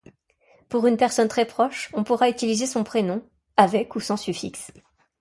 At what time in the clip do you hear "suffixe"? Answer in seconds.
4.17-4.71